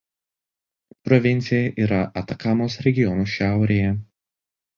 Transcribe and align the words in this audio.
Provincija 1.09 1.59
yra 1.83 1.99
Atakamos 2.23 2.79
regiono 2.87 3.27
šiaurėje. 3.37 3.93